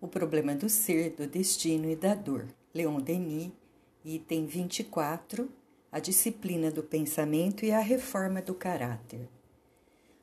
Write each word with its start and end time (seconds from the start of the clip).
O 0.00 0.08
problema 0.08 0.54
do 0.54 0.66
ser, 0.70 1.10
do 1.10 1.26
destino 1.26 1.90
e 1.90 1.94
da 1.94 2.14
dor. 2.14 2.46
Leon 2.72 3.00
Denis, 3.00 3.52
item 4.02 4.46
24, 4.46 5.46
a 5.92 5.98
disciplina 5.98 6.70
do 6.70 6.82
pensamento 6.82 7.66
e 7.66 7.70
a 7.70 7.80
reforma 7.80 8.40
do 8.40 8.54
caráter. 8.54 9.28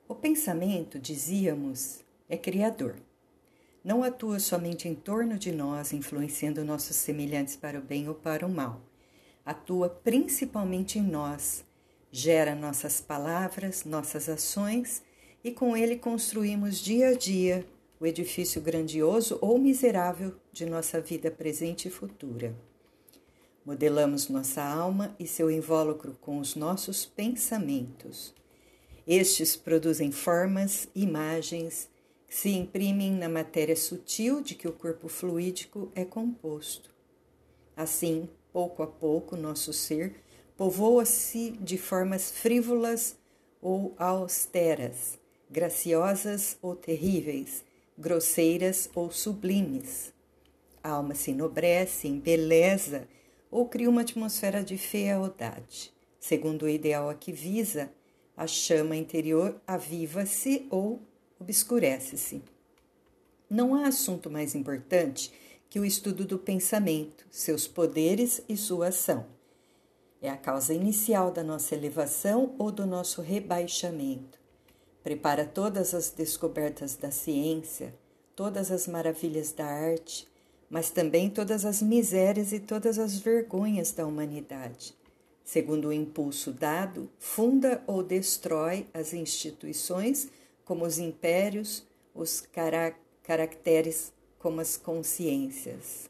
O 0.08 0.16
pensamento, 0.16 0.98
dizíamos, 0.98 2.00
é 2.28 2.36
criador. 2.36 2.96
Não 3.84 4.02
atua 4.02 4.40
somente 4.40 4.88
em 4.88 4.96
torno 4.96 5.38
de 5.38 5.52
nós, 5.52 5.94
influenciando 5.94 6.66
nossos 6.66 6.96
semelhantes 6.96 7.56
para 7.56 7.78
o 7.78 7.84
bem 7.84 8.10
ou 8.10 8.16
para 8.16 8.48
o 8.48 8.50
mal. 8.50 8.82
Atua 9.46 9.90
principalmente 9.90 10.98
em 10.98 11.04
nós, 11.04 11.64
gera 12.12 12.56
nossas 12.56 13.00
palavras, 13.00 13.86
nossas 13.86 14.28
ações 14.28 15.04
e 15.44 15.52
com 15.52 15.78
ele 15.78 15.98
construímos 15.98 16.80
dia 16.80 17.10
a 17.10 17.14
dia 17.14 17.64
o 18.00 18.06
edifício 18.06 18.62
grandioso 18.62 19.38
ou 19.42 19.58
miserável 19.58 20.36
de 20.52 20.66
nossa 20.66 21.02
vida 21.02 21.32
presente 21.32 21.88
e 21.88 21.92
futura. 21.92 22.56
Modelamos 23.66 24.30
nossa 24.30 24.64
alma 24.64 25.16
e 25.20 25.28
seu 25.28 25.52
invólucro 25.52 26.18
com 26.22 26.40
os 26.40 26.56
nossos 26.56 27.06
pensamentos. 27.06 28.34
Estes 29.06 29.56
produzem 29.56 30.12
formas, 30.12 30.88
imagens, 30.96 31.90
que 32.28 32.36
se 32.36 32.50
imprimem 32.50 33.12
na 33.12 33.28
matéria 33.28 33.76
sutil 33.76 34.42
de 34.42 34.56
que 34.56 34.68
o 34.68 34.74
corpo 34.74 35.08
fluídico 35.08 35.92
é 35.96 36.06
composto. 36.06 36.90
Assim, 37.76 38.30
pouco 38.52 38.84
a 38.84 38.88
pouco, 38.88 39.36
nosso 39.36 39.74
ser 39.74 40.16
povoa-se 40.58 41.52
de 41.52 41.78
formas 41.78 42.32
frívolas 42.32 43.16
ou 43.62 43.94
austeras, 43.98 45.20
graciosas 45.50 46.58
ou 46.62 46.76
terríveis, 46.76 47.64
grosseiras 47.98 48.90
ou 48.94 49.12
sublimes. 49.12 50.14
A 50.84 50.92
alma 50.92 51.16
se 51.16 51.32
enobrece, 51.32 52.08
embeleza 52.08 53.08
ou 53.50 53.68
cria 53.68 53.90
uma 53.90 54.02
atmosfera 54.02 54.64
de 54.64 54.78
fealdade. 54.78 55.94
Segundo 56.20 56.64
o 56.64 56.70
ideal 56.70 57.10
a 57.10 57.16
que 57.16 57.32
visa, 57.32 57.92
a 58.36 58.46
chama 58.46 58.96
interior 58.96 59.60
aviva-se 59.66 60.68
ou 60.70 61.02
obscurece-se. 61.40 62.44
Não 63.50 63.74
há 63.74 63.88
assunto 63.88 64.30
mais 64.30 64.54
importante 64.54 65.32
que 65.70 65.80
o 65.80 65.86
estudo 65.86 66.26
do 66.26 66.38
pensamento, 66.38 67.26
seus 67.32 67.68
poderes 67.68 68.42
e 68.48 68.56
sua 68.56 68.90
ação. 68.90 69.26
É 70.22 70.30
a 70.30 70.38
causa 70.38 70.74
inicial 70.74 71.32
da 71.32 71.44
nossa 71.44 71.76
elevação 71.76 72.56
ou 72.58 72.72
do 72.72 72.86
nosso 72.86 73.22
rebaixamento 73.22 74.47
prepara 75.08 75.46
todas 75.46 75.94
as 75.94 76.10
descobertas 76.10 76.98
da 76.98 77.12
ciência, 77.12 77.96
todas 78.36 78.70
as 78.70 78.90
maravilhas 78.90 79.54
da 79.54 79.66
arte, 79.66 80.28
mas 80.70 80.90
também 80.90 81.30
todas 81.30 81.64
as 81.64 81.82
misérias 81.82 82.52
e 82.52 82.60
todas 82.60 83.00
as 83.00 83.18
vergonhas 83.18 83.94
da 83.94 84.06
humanidade. 84.06 84.94
Segundo 85.46 85.88
o 85.88 85.94
impulso 85.94 86.52
dado, 86.52 87.10
funda 87.18 87.82
ou 87.88 88.04
destrói 88.04 88.86
as 88.94 89.14
instituições, 89.14 90.28
como 90.66 90.86
os 90.86 91.00
impérios, 91.00 91.86
os 92.14 92.46
caracteres, 93.24 94.12
como 94.38 94.60
as 94.60 94.76
consciências. 94.76 96.10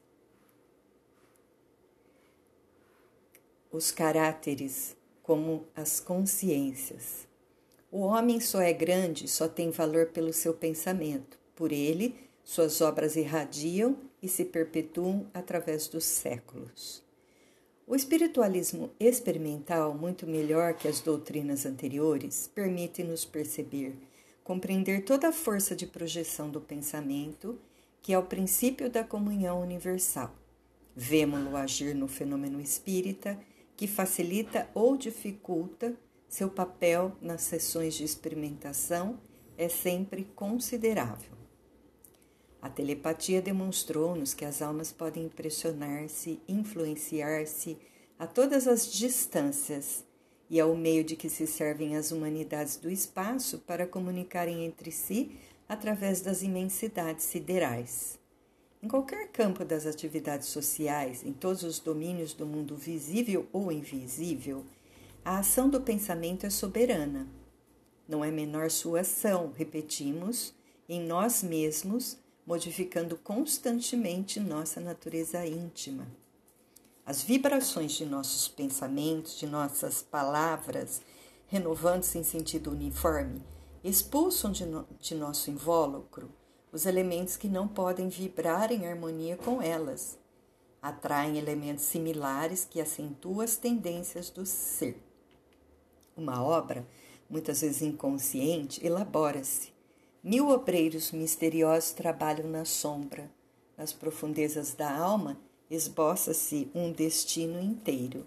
Os 3.72 3.92
caráteres, 3.92 4.98
como 5.22 5.68
as 5.76 6.00
consciências. 6.00 7.27
O 7.90 8.02
homem 8.02 8.40
só 8.40 8.62
é 8.62 8.74
grande, 8.74 9.28
só 9.28 9.48
tem 9.48 9.72
valor 9.72 10.08
pelo 10.08 10.34
seu 10.34 10.54
pensamento. 10.54 11.40
Por 11.56 11.72
ele, 11.72 12.16
suas 12.44 12.82
obras 12.82 13.16
irradiam 13.16 13.98
e 14.22 14.28
se 14.28 14.44
perpetuam 14.44 15.28
através 15.34 15.88
dos 15.88 16.04
séculos. 16.04 17.02
O 17.86 17.96
espiritualismo 17.96 18.90
experimental, 19.00 19.94
muito 19.94 20.28
melhor 20.28 20.74
que 20.74 20.90
as 20.90 21.00
doutrinas 21.00 21.66
anteriores, 21.66 22.52
permite-nos 22.54 23.24
perceber, 23.24 23.96
compreender 24.44 25.06
toda 25.06 25.30
a 25.30 25.34
força 25.34 25.74
de 25.74 25.88
projeção 25.88 26.50
do 26.50 26.60
pensamento, 26.60 27.58
que 28.02 28.12
é 28.12 28.20
o 28.20 28.24
princípio 28.24 28.90
da 28.90 29.06
comunhão 29.06 29.62
universal. 29.62 30.36
Vemo-lo 30.94 31.56
agir 31.56 31.96
no 31.96 32.10
fenômeno 32.10 32.60
espírita, 32.60 33.40
que 33.78 33.88
facilita 33.88 34.70
ou 34.74 34.98
dificulta 34.98 35.96
seu 36.28 36.50
papel 36.50 37.16
nas 37.22 37.42
sessões 37.42 37.94
de 37.94 38.04
experimentação 38.04 39.20
é 39.58 39.70
sempre 39.70 40.26
considerável. 40.36 41.32
A 42.62 42.70
telepatia 42.70 43.42
demonstrou-nos 43.42 44.34
que 44.34 44.44
as 44.44 44.62
almas 44.62 44.92
podem 44.92 45.26
impressionar-se, 45.26 46.40
influenciar-se 46.48 47.78
a 48.20 48.28
todas 48.28 48.68
as 48.68 48.92
distâncias, 48.92 50.04
e 50.50 50.60
é 50.60 50.66
o 50.66 50.76
meio 50.76 51.04
de 51.04 51.16
que 51.16 51.30
se 51.30 51.46
servem 51.46 51.96
as 51.96 52.12
humanidades 52.12 52.78
do 52.78 52.90
espaço 52.90 53.60
para 53.60 53.86
comunicarem 53.86 54.66
entre 54.66 54.92
si 54.92 55.38
através 55.68 56.22
das 56.22 56.42
imensidades 56.42 57.26
siderais. 57.26 58.18
Em 58.82 58.88
qualquer 58.88 59.28
campo 59.30 59.66
das 59.66 59.86
atividades 59.86 60.48
sociais, 60.48 61.24
em 61.24 61.34
todos 61.34 61.64
os 61.64 61.80
domínios 61.80 62.34
do 62.34 62.46
mundo 62.46 62.76
visível 62.76 63.48
ou 63.52 63.72
invisível, 63.72 64.64
a 65.28 65.40
ação 65.40 65.68
do 65.70 65.82
pensamento 65.82 66.46
é 66.46 66.50
soberana. 66.50 67.28
Não 68.08 68.24
é 68.24 68.32
menor 68.32 68.72
sua 68.72 69.02
ação, 69.02 69.52
repetimos, 69.54 70.56
em 70.88 71.06
nós 71.06 71.44
mesmos, 71.44 72.18
modificando 72.46 73.18
constantemente 73.18 74.40
nossa 74.40 74.80
natureza 74.80 75.46
íntima. 75.46 76.08
As 77.06 77.22
vibrações 77.22 77.92
de 77.92 78.06
nossos 78.06 78.48
pensamentos, 78.48 79.38
de 79.38 79.46
nossas 79.46 80.02
palavras, 80.02 81.02
renovando-se 81.48 82.18
em 82.18 82.24
sentido 82.24 82.72
uniforme, 82.72 83.44
expulsam 83.84 84.50
de, 84.50 84.66
no, 84.66 84.88
de 84.98 85.14
nosso 85.14 85.52
invólucro 85.52 86.32
os 86.72 86.86
elementos 86.86 87.36
que 87.36 87.50
não 87.50 87.68
podem 87.68 88.08
vibrar 88.08 88.72
em 88.72 88.88
harmonia 88.88 89.36
com 89.36 89.62
elas. 89.62 90.18
Atraem 90.82 91.38
elementos 91.38 91.84
similares 91.84 92.64
que 92.64 92.80
acentuam 92.80 93.42
as 93.42 93.58
tendências 93.58 94.30
do 94.30 94.46
ser. 94.46 95.04
Uma 96.18 96.44
obra, 96.44 96.84
muitas 97.30 97.62
vezes 97.62 97.84
inconsciente, 97.84 98.84
elabora-se. 98.84 99.72
Mil 100.24 100.50
obreiros 100.50 101.12
misteriosos 101.12 101.92
trabalham 101.92 102.50
na 102.50 102.66
sombra. 102.66 103.30
Nas 103.78 103.94
profundezas 103.94 104.74
da 104.74 104.92
alma, 104.92 105.38
esboça-se 105.70 106.72
um 106.74 106.92
destino 106.92 107.62
inteiro. 107.62 108.26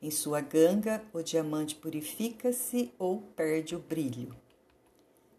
Em 0.00 0.10
sua 0.10 0.40
ganga, 0.40 1.04
o 1.12 1.20
diamante 1.20 1.74
purifica-se 1.74 2.90
ou 2.98 3.20
perde 3.36 3.76
o 3.76 3.78
brilho. 3.78 4.34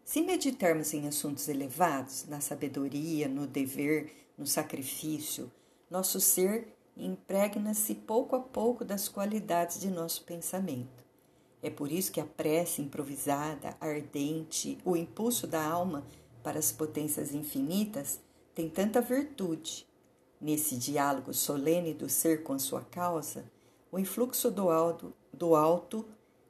Se 0.04 0.20
meditarmos 0.20 0.94
em 0.94 1.08
assuntos 1.08 1.48
elevados, 1.48 2.24
na 2.28 2.40
sabedoria, 2.40 3.26
no 3.26 3.48
dever, 3.48 4.12
no 4.38 4.46
sacrifício, 4.46 5.50
nosso 5.90 6.20
ser 6.20 6.68
impregna-se 6.96 7.94
pouco 7.96 8.36
a 8.36 8.40
pouco 8.40 8.84
das 8.84 9.08
qualidades 9.08 9.80
de 9.80 9.90
nosso 9.90 10.22
pensamento. 10.24 11.09
É 11.62 11.68
por 11.68 11.92
isso 11.92 12.10
que 12.10 12.20
a 12.20 12.24
prece 12.24 12.80
improvisada, 12.80 13.76
ardente, 13.80 14.78
o 14.84 14.96
impulso 14.96 15.46
da 15.46 15.62
alma 15.62 16.04
para 16.42 16.58
as 16.58 16.72
potências 16.72 17.34
infinitas 17.34 18.20
tem 18.54 18.68
tanta 18.68 19.00
virtude. 19.00 19.86
Nesse 20.40 20.76
diálogo 20.76 21.34
solene 21.34 21.92
do 21.92 22.08
ser 22.08 22.42
com 22.42 22.58
sua 22.58 22.82
causa, 22.82 23.44
o 23.92 23.98
influxo 23.98 24.50
do 24.50 24.70
alto, 24.70 25.12
do 25.32 25.54
alto 25.54 26.06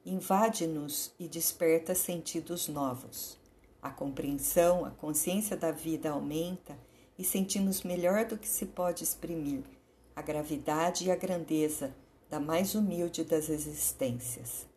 invade-nos 0.07 1.13
e 1.19 1.27
desperta 1.27 1.95
sentidos 1.95 2.69
novos. 2.69 3.37
A 3.83 3.91
compreensão, 3.91 4.85
a 4.85 4.91
consciência 4.91 5.57
da 5.57 5.73
vida 5.73 6.11
aumenta 6.11 6.79
e 7.19 7.25
sentimos 7.25 7.83
melhor 7.83 8.25
do 8.27 8.39
que 8.39 8.49
se 8.49 8.67
pode 8.67 9.03
exprimir 9.03 9.65
a 10.15 10.23
gravidade 10.23 11.07
e 11.07 11.11
a 11.11 11.17
grandeza 11.17 11.95
da 12.29 12.39
mais 12.39 12.75
humilde 12.75 13.25
das 13.25 13.49
existências. 13.49 14.70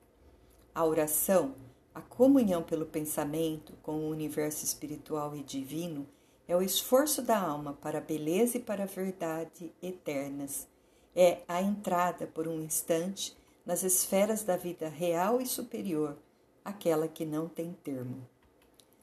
A 0.76 0.84
oração, 0.84 1.54
a 1.94 2.02
comunhão 2.02 2.64
pelo 2.64 2.88
pensamento 2.88 3.74
com 3.84 3.92
o 3.92 4.10
universo 4.10 4.66
espiritual 4.66 5.36
e 5.36 5.44
divino, 5.44 6.08
é 6.48 6.56
o 6.56 6.64
esforço 6.64 7.22
da 7.22 7.40
alma 7.40 7.74
para 7.74 8.00
a 8.00 8.02
beleza 8.02 8.58
e 8.58 8.60
para 8.60 8.84
a 8.84 8.88
verdade 8.88 9.72
eternas. 9.84 10.68
É 11.16 11.42
a 11.48 11.62
entrada 11.62 12.26
por 12.26 12.48
um 12.48 12.60
instante 12.60 13.38
nas 13.64 13.84
esferas 13.84 14.44
da 14.44 14.58
vida 14.58 14.90
real 14.90 15.40
e 15.40 15.46
superior, 15.46 16.18
aquela 16.66 17.08
que 17.08 17.24
não 17.24 17.48
tem 17.48 17.72
termo. 17.84 18.28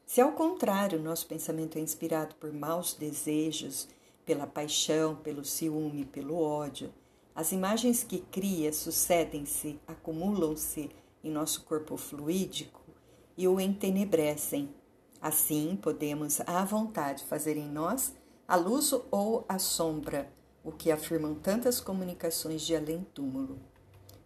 Se 0.04 0.20
ao 0.20 0.32
contrário 0.32 0.98
nosso 1.00 1.28
pensamento 1.28 1.78
é 1.78 1.80
inspirado 1.80 2.34
por 2.34 2.52
maus 2.52 2.94
desejos, 2.94 3.88
pela 4.26 4.44
paixão, 4.44 5.14
pelo 5.14 5.44
ciúme, 5.44 6.04
pelo 6.04 6.36
ódio, 6.36 6.92
as 7.32 7.52
imagens 7.52 8.02
que 8.02 8.18
cria 8.18 8.72
sucedem-se, 8.72 9.78
acumulam-se 9.86 10.90
em 11.22 11.30
nosso 11.30 11.62
corpo 11.62 11.96
fluídico 11.96 12.80
e 13.36 13.46
o 13.46 13.60
entenebrecem. 13.60 14.74
Assim, 15.20 15.78
podemos 15.80 16.40
à 16.46 16.64
vontade 16.64 17.24
fazer 17.24 17.56
em 17.56 17.68
nós 17.68 18.14
a 18.48 18.56
luz 18.56 18.92
ou 19.10 19.44
a 19.48 19.58
sombra, 19.58 20.32
o 20.64 20.72
que 20.72 20.90
afirmam 20.90 21.34
tantas 21.34 21.80
comunicações 21.80 22.62
de 22.62 22.74
além-túmulo. 22.74 23.58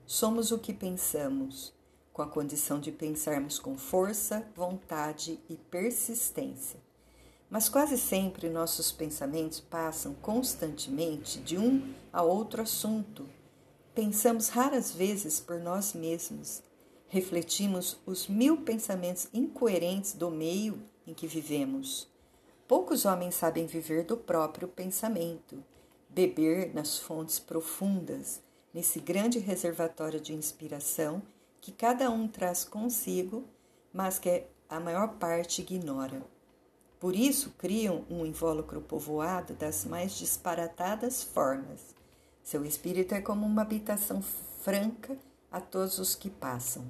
Somos 0.06 0.50
o 0.50 0.58
que 0.58 0.72
pensamos, 0.72 1.72
com 2.12 2.22
a 2.22 2.26
condição 2.26 2.78
de 2.78 2.92
pensarmos 2.92 3.58
com 3.58 3.76
força, 3.76 4.46
vontade 4.54 5.40
e 5.48 5.56
persistência. 5.56 6.80
Mas 7.50 7.68
quase 7.68 7.98
sempre 7.98 8.48
nossos 8.48 8.90
pensamentos 8.90 9.60
passam 9.60 10.14
constantemente 10.14 11.38
de 11.40 11.58
um 11.58 11.92
a 12.12 12.22
outro 12.22 12.62
assunto. 12.62 13.28
Pensamos 13.94 14.48
raras 14.48 14.90
vezes 14.92 15.40
por 15.40 15.58
nós 15.60 15.92
mesmos. 15.92 16.62
Refletimos 17.08 17.96
os 18.04 18.26
mil 18.26 18.58
pensamentos 18.58 19.28
incoerentes 19.32 20.12
do 20.12 20.30
meio 20.30 20.82
em 21.06 21.14
que 21.14 21.26
vivemos. 21.26 22.08
Poucos 22.66 23.04
homens 23.04 23.34
sabem 23.34 23.66
viver 23.66 24.04
do 24.04 24.16
próprio 24.16 24.66
pensamento, 24.66 25.62
beber 26.08 26.74
nas 26.74 26.98
fontes 26.98 27.38
profundas, 27.38 28.40
nesse 28.72 28.98
grande 28.98 29.38
reservatório 29.38 30.20
de 30.20 30.32
inspiração 30.32 31.22
que 31.60 31.70
cada 31.70 32.10
um 32.10 32.26
traz 32.26 32.64
consigo, 32.64 33.44
mas 33.92 34.18
que 34.18 34.44
a 34.68 34.80
maior 34.80 35.14
parte 35.14 35.62
ignora. 35.62 36.22
Por 36.98 37.14
isso 37.14 37.54
criam 37.58 38.04
um 38.08 38.24
invólucro 38.24 38.80
povoado 38.80 39.54
das 39.54 39.84
mais 39.84 40.12
disparatadas 40.12 41.22
formas. 41.22 41.94
Seu 42.42 42.64
espírito 42.64 43.14
é 43.14 43.20
como 43.20 43.46
uma 43.46 43.62
habitação 43.62 44.22
franca 44.62 45.16
a 45.54 45.60
todos 45.60 46.00
os 46.00 46.16
que 46.16 46.28
passam. 46.28 46.84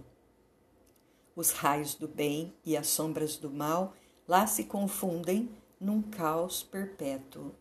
Os 1.37 1.51
raios 1.51 1.95
do 1.95 2.09
bem 2.09 2.55
e 2.65 2.79
as 2.79 2.87
sombras 2.87 3.37
do 3.37 3.51
mal 3.51 3.93
lá 4.27 4.47
se 4.47 4.65
confundem 4.65 5.51
num 5.79 6.01
caos 6.01 6.63
perpétuo. 6.63 7.53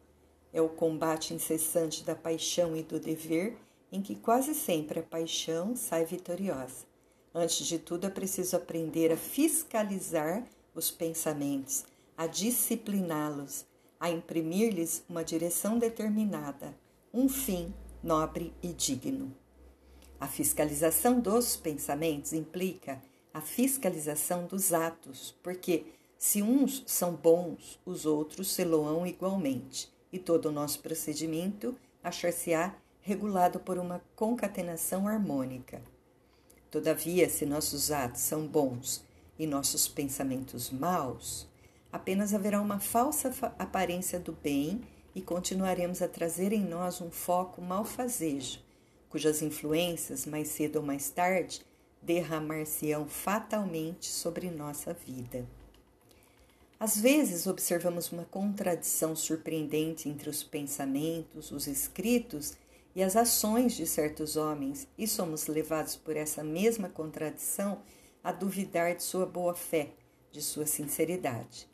É 0.54 0.62
o 0.62 0.70
combate 0.70 1.34
incessante 1.34 2.06
da 2.06 2.16
paixão 2.16 2.74
e 2.74 2.82
do 2.82 3.02
dever, 3.02 3.58
em 3.92 4.02
que 4.02 4.16
quase 4.16 4.56
sempre 4.56 5.02
a 5.02 5.04
paixão 5.04 5.76
sai 5.76 6.06
vitoriosa. 6.06 6.86
Antes 7.36 7.68
de 7.68 7.80
tudo, 7.80 8.08
é 8.08 8.10
preciso 8.10 8.56
aprender 8.56 9.12
a 9.12 9.18
fiscalizar 9.18 10.48
os 10.74 10.90
pensamentos, 10.90 11.84
a 12.16 12.28
discipliná-los, 12.28 13.66
a 14.00 14.10
imprimir-lhes 14.10 15.04
uma 15.10 15.22
direção 15.22 15.78
determinada, 15.78 16.74
um 17.14 17.28
fim 17.28 17.74
nobre 18.02 18.54
e 18.64 18.70
digno. 18.70 19.43
A 20.24 20.28
fiscalização 20.28 21.20
dos 21.20 21.58
pensamentos 21.58 22.32
implica 22.32 23.04
a 23.34 23.42
fiscalização 23.42 24.46
dos 24.46 24.72
atos, 24.72 25.36
porque 25.44 25.88
se 26.18 26.42
uns 26.42 26.82
são 26.88 27.14
bons, 27.14 27.78
os 27.86 28.06
outros 28.06 28.50
se 28.54 28.64
loam 28.64 29.06
igualmente, 29.06 29.92
e 30.14 30.18
todo 30.18 30.46
o 30.46 30.52
nosso 30.52 30.80
procedimento 30.80 31.76
achar-se-á 32.02 32.74
regulado 33.02 33.60
por 33.60 33.78
uma 33.78 34.02
concatenação 34.16 35.10
harmônica. 35.10 35.82
Todavia, 36.72 37.28
se 37.28 37.46
nossos 37.46 37.92
atos 37.92 38.22
são 38.22 38.48
bons 38.48 39.04
e 39.38 39.46
nossos 39.46 39.90
pensamentos 39.90 40.70
maus, 40.70 41.50
apenas 41.92 42.34
haverá 42.34 42.62
uma 42.62 42.80
falsa 42.80 43.30
aparência 43.60 44.22
do 44.22 44.32
bem 44.32 44.84
e 45.14 45.22
continuaremos 45.22 46.02
a 46.02 46.08
trazer 46.08 46.54
em 46.54 46.64
nós 46.64 47.02
um 47.02 47.12
foco 47.12 47.62
malfazejo, 47.62 48.64
cujas 49.14 49.44
influências, 49.44 50.26
mais 50.26 50.48
cedo 50.48 50.78
ou 50.78 50.82
mais 50.82 51.08
tarde, 51.08 51.62
derramar-se-ão 52.02 53.08
fatalmente 53.08 54.08
sobre 54.08 54.50
nossa 54.50 54.92
vida. 54.92 55.46
Às 56.80 57.00
vezes 57.00 57.46
observamos 57.46 58.12
uma 58.12 58.26
contradição 58.26 59.16
surpreendente 59.16 60.10
entre 60.10 60.32
os 60.32 60.42
pensamentos, 60.42 61.52
os 61.52 61.68
escritos 61.68 62.54
e 62.96 63.04
as 63.04 63.16
ações 63.16 63.74
de 63.74 63.86
certos 63.86 64.36
homens, 64.36 64.88
e 64.98 65.08
somos 65.08 65.46
levados 65.46 65.96
por 65.96 66.18
essa 66.18 66.44
mesma 66.44 66.90
contradição 66.90 67.84
a 68.24 68.32
duvidar 68.32 68.96
de 68.96 69.04
sua 69.04 69.28
boa-fé, 69.28 69.92
de 70.32 70.42
sua 70.42 70.66
sinceridade. 70.66 71.70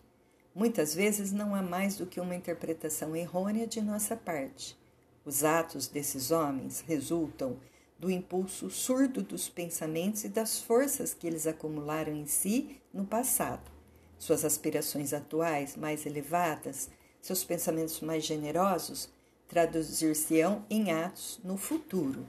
Muitas 0.53 0.93
vezes 0.93 1.31
não 1.31 1.55
há 1.55 1.61
mais 1.61 1.95
do 1.95 2.05
que 2.05 2.19
uma 2.19 2.35
interpretação 2.35 3.15
errônea 3.15 3.65
de 3.65 3.79
nossa 3.81 4.17
parte. 4.17 4.77
Os 5.25 5.43
atos 5.43 5.87
desses 5.87 6.31
homens 6.31 6.81
resultam 6.87 7.57
do 7.97 8.09
impulso 8.09 8.69
surdo 8.69 9.21
dos 9.21 9.49
pensamentos 9.49 10.23
e 10.23 10.29
das 10.29 10.59
forças 10.59 11.13
que 11.13 11.27
eles 11.27 11.45
acumularam 11.45 12.13
em 12.13 12.25
si 12.25 12.79
no 12.93 13.05
passado 13.05 13.79
suas 14.19 14.43
aspirações 14.43 15.13
atuais 15.13 15.77
mais 15.77 16.05
elevadas, 16.05 16.89
seus 17.21 17.43
pensamentos 17.43 18.01
mais 18.01 18.25
generosos, 18.25 19.09
traduzir-se-ão 19.47 20.63
em 20.69 20.91
atos 20.91 21.39
no 21.43 21.57
futuro. 21.57 22.25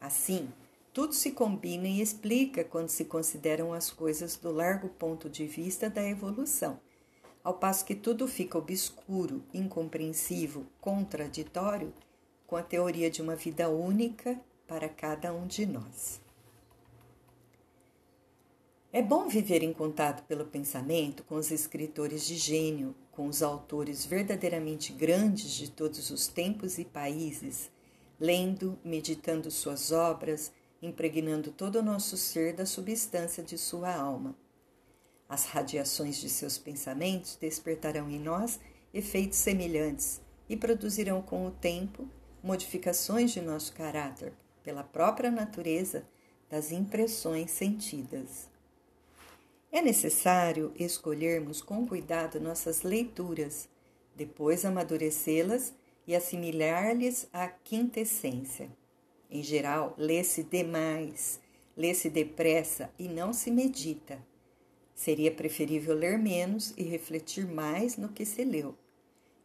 Assim, 0.00 0.48
tudo 0.92 1.14
se 1.14 1.32
combina 1.32 1.88
e 1.88 2.00
explica 2.00 2.62
quando 2.62 2.90
se 2.90 3.06
consideram 3.06 3.72
as 3.72 3.90
coisas 3.90 4.36
do 4.36 4.52
largo 4.52 4.88
ponto 4.90 5.28
de 5.28 5.46
vista 5.46 5.88
da 5.88 6.06
evolução, 6.06 6.78
ao 7.42 7.54
passo 7.54 7.84
que 7.84 7.94
tudo 7.94 8.28
fica 8.28 8.58
obscuro, 8.58 9.42
incompreensível, 9.52 10.64
contraditório 10.80 11.92
com 12.46 12.56
a 12.56 12.62
teoria 12.62 13.10
de 13.10 13.22
uma 13.22 13.36
vida 13.36 13.68
única 13.68 14.40
para 14.66 14.88
cada 14.88 15.32
um 15.32 15.46
de 15.46 15.66
nós. 15.66 16.20
É 18.92 19.02
bom 19.02 19.28
viver 19.28 19.62
em 19.62 19.72
contato 19.72 20.24
pelo 20.24 20.44
pensamento 20.44 21.24
com 21.24 21.34
os 21.34 21.50
escritores 21.50 22.24
de 22.24 22.36
gênio, 22.36 22.94
com 23.10 23.26
os 23.26 23.42
autores 23.42 24.06
verdadeiramente 24.06 24.92
grandes 24.92 25.50
de 25.50 25.68
todos 25.68 26.10
os 26.10 26.28
tempos 26.28 26.78
e 26.78 26.84
países, 26.84 27.70
lendo, 28.20 28.78
meditando 28.84 29.50
suas 29.50 29.90
obras, 29.90 30.52
impregnando 30.80 31.50
todo 31.50 31.80
o 31.80 31.82
nosso 31.82 32.16
ser 32.16 32.54
da 32.54 32.64
substância 32.64 33.42
de 33.42 33.58
sua 33.58 33.92
alma. 33.92 34.36
As 35.28 35.46
radiações 35.46 36.16
de 36.20 36.28
seus 36.28 36.56
pensamentos 36.56 37.36
despertarão 37.40 38.08
em 38.08 38.20
nós 38.20 38.60
efeitos 38.92 39.38
semelhantes 39.38 40.20
e 40.48 40.56
produzirão 40.56 41.20
com 41.20 41.46
o 41.46 41.50
tempo 41.50 42.08
modificações 42.44 43.30
de 43.30 43.40
nosso 43.40 43.72
caráter 43.72 44.34
pela 44.62 44.84
própria 44.84 45.30
natureza 45.30 46.06
das 46.50 46.70
impressões 46.70 47.50
sentidas. 47.50 48.50
É 49.72 49.80
necessário 49.80 50.70
escolhermos 50.78 51.62
com 51.62 51.86
cuidado 51.86 52.38
nossas 52.38 52.82
leituras, 52.82 53.66
depois 54.14 54.64
amadurecê-las 54.64 55.72
e 56.06 56.14
assimilar-lhes 56.14 57.26
a 57.32 57.48
quintessência. 57.48 58.68
Em 59.30 59.42
geral, 59.42 59.94
lê-se 59.96 60.42
demais, 60.42 61.40
lê-se 61.74 62.10
depressa 62.10 62.90
e 62.98 63.08
não 63.08 63.32
se 63.32 63.50
medita. 63.50 64.18
Seria 64.94 65.32
preferível 65.32 65.94
ler 65.94 66.18
menos 66.18 66.74
e 66.76 66.82
refletir 66.82 67.46
mais 67.46 67.96
no 67.96 68.10
que 68.10 68.26
se 68.26 68.44
leu. 68.44 68.76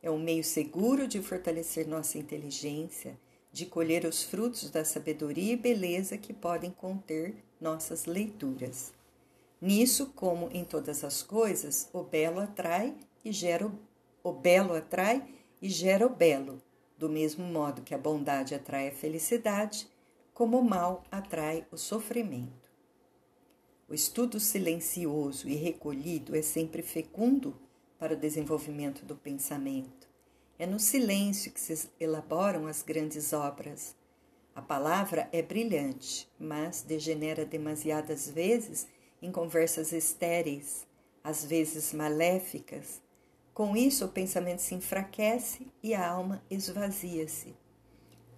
É 0.01 0.09
um 0.09 0.17
meio 0.17 0.43
seguro 0.43 1.07
de 1.07 1.21
fortalecer 1.21 1.87
nossa 1.87 2.17
inteligência, 2.17 3.19
de 3.51 3.65
colher 3.65 4.05
os 4.05 4.23
frutos 4.23 4.69
da 4.69 4.85
sabedoria 4.85 5.53
e 5.53 5.57
beleza 5.57 6.17
que 6.17 6.33
podem 6.33 6.71
conter 6.71 7.35
nossas 7.59 8.05
leituras. 8.05 8.93
Nisso, 9.61 10.13
como 10.15 10.49
em 10.53 10.63
todas 10.63 11.03
as 11.03 11.21
coisas, 11.21 11.89
o 11.91 12.01
belo 12.01 12.39
atrai 12.39 12.95
e 13.25 13.31
gera 13.31 13.67
o, 13.67 13.77
o 14.23 14.31
belo 14.31 14.73
atrai 14.73 15.27
e 15.61 15.67
gera 15.67 16.05
o 16.05 16.09
belo, 16.09 16.61
do 16.97 17.09
mesmo 17.09 17.45
modo 17.45 17.81
que 17.81 17.93
a 17.93 17.97
bondade 17.97 18.55
atrai 18.55 18.87
a 18.87 18.93
felicidade, 18.93 19.87
como 20.33 20.57
o 20.57 20.63
mal 20.63 21.03
atrai 21.11 21.67
o 21.71 21.77
sofrimento. 21.77 22.69
O 23.89 23.93
estudo 23.93 24.39
silencioso 24.39 25.49
e 25.49 25.55
recolhido 25.55 26.35
é 26.35 26.41
sempre 26.41 26.81
fecundo 26.81 27.53
para 27.99 28.13
o 28.13 28.17
desenvolvimento 28.17 29.05
do 29.05 29.15
pensamento. 29.15 30.07
É 30.57 30.65
no 30.65 30.79
silêncio 30.79 31.51
que 31.51 31.59
se 31.59 31.89
elaboram 31.99 32.65
as 32.65 32.81
grandes 32.81 33.33
obras. 33.33 33.95
A 34.55 34.61
palavra 34.61 35.29
é 35.31 35.41
brilhante, 35.41 36.27
mas 36.39 36.81
degenera 36.81 37.45
demasiadas 37.45 38.29
vezes 38.29 38.87
em 39.21 39.31
conversas 39.31 39.91
estéreis, 39.91 40.87
às 41.23 41.43
vezes 41.43 41.93
maléficas. 41.93 43.01
Com 43.53 43.75
isso, 43.75 44.05
o 44.05 44.09
pensamento 44.09 44.61
se 44.61 44.73
enfraquece 44.73 45.67
e 45.83 45.93
a 45.93 46.07
alma 46.07 46.41
esvazia-se. 46.49 47.53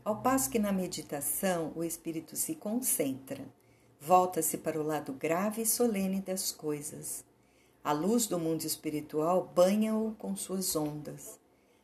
Ao 0.04 0.20
passo 0.20 0.50
que 0.50 0.58
na 0.58 0.72
meditação 0.72 1.72
o 1.76 1.84
espírito 1.84 2.36
se 2.36 2.56
concentra, 2.56 3.46
volta-se 4.00 4.58
para 4.58 4.80
o 4.80 4.84
lado 4.84 5.14
grave 5.14 5.62
e 5.62 5.66
solene 5.66 6.20
das 6.22 6.52
coisas. 6.52 7.24
A 7.84 7.92
luz 7.92 8.28
do 8.28 8.40
mundo 8.40 8.64
espiritual 8.64 9.52
banha-o 9.56 10.16
com 10.18 10.36
suas 10.36 10.76
ondas. 10.76 11.40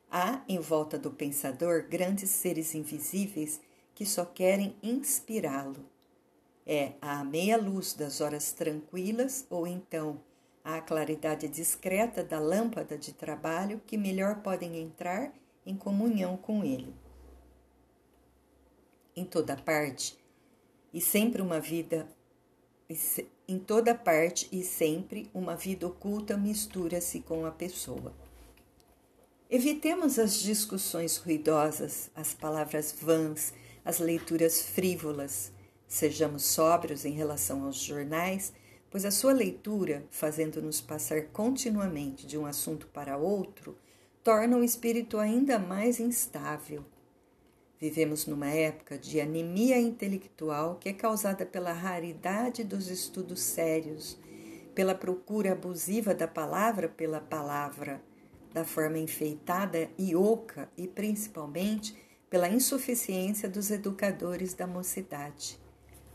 Há 0.10 0.42
em 0.48 0.60
volta 0.60 0.98
do 0.98 1.12
pensador 1.12 1.88
grandes 1.90 2.30
seres 2.30 2.76
invisíveis 2.76 3.60
que 3.94 4.06
só 4.06 4.24
querem 4.24 4.76
inspirá-lo 4.82 5.86
é 6.68 6.96
à 7.02 7.24
meia 7.24 7.58
luz 7.58 7.94
das 7.94 8.20
horas 8.20 8.52
tranquilas 8.52 9.48
ou 9.50 9.66
então 9.66 10.20
à 10.64 10.82
claridade 10.82 11.48
discreta 11.48 12.22
da 12.22 12.40
lâmpada 12.40 12.98
de 12.98 13.14
trabalho 13.14 13.82
que 13.88 13.98
melhor 13.98 14.42
podem 14.42 14.78
entrar 14.78 15.34
em 15.66 15.78
comunhão 15.78 16.36
com 16.36 16.66
ele. 16.66 16.94
Em 19.16 19.24
toda 19.24 19.56
parte 19.56 20.20
e 20.94 21.00
sempre 21.00 21.42
uma 21.42 21.62
vida 21.62 22.06
em 23.48 23.60
toda 23.60 23.94
parte 23.94 24.48
e 24.52 24.64
sempre 24.64 25.30
uma 25.34 25.56
vida 25.56 25.86
oculta 25.86 26.38
mistura-se 26.38 27.20
com 27.20 27.46
a 27.46 27.52
pessoa. 27.52 28.14
Evitemos 29.50 30.18
as 30.18 30.40
discussões 30.40 31.18
ruidosas, 31.18 32.10
as 32.16 32.34
palavras 32.34 32.94
vãs, 32.94 33.54
as 33.84 34.00
leituras 34.00 34.62
frívolas. 34.62 35.52
Sejamos 35.88 36.44
sóbrios 36.44 37.06
em 37.06 37.12
relação 37.12 37.66
aos 37.66 37.78
jornais, 37.78 38.54
pois 38.90 39.06
a 39.06 39.12
sua 39.12 39.34
leitura, 39.34 40.06
fazendo-nos 40.10 40.80
passar 40.82 41.28
continuamente 41.28 42.26
de 42.26 42.38
um 42.38 42.46
assunto 42.46 42.88
para 42.88 43.18
outro, 43.18 43.78
torna 44.24 44.58
o 44.58 44.64
espírito 44.64 45.18
ainda 45.18 45.60
mais 45.60 46.00
instável. 46.00 46.86
Vivemos 47.80 48.26
numa 48.26 48.50
época 48.50 48.98
de 48.98 49.22
anemia 49.22 49.80
intelectual 49.80 50.78
que 50.80 50.90
é 50.90 50.94
causada 50.94 51.46
pela 51.46 51.72
raridade 51.72 52.64
dos 52.64 52.90
estudos 52.90 53.40
sérios, 53.40 54.18
pela 54.74 54.96
procura 54.96 55.52
abusiva 55.52 56.16
da 56.16 56.28
palavra 56.28 56.90
pela 56.90 57.22
palavra, 57.22 58.02
da 58.52 58.66
forma 58.66 58.98
enfeitada 58.98 59.90
e 59.96 60.16
oca 60.16 60.68
e 60.76 60.88
principalmente 60.88 61.96
pela 62.30 62.50
insuficiência 62.50 63.48
dos 63.48 63.70
educadores 63.70 64.56
da 64.56 64.66
mocidade. 64.66 65.60